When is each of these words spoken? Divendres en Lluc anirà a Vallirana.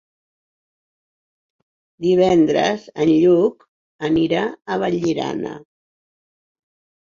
Divendres 2.07 2.89
en 3.05 3.13
Lluc 3.13 3.67
anirà 4.11 4.43
a 4.49 4.81
Vallirana. 4.87 5.55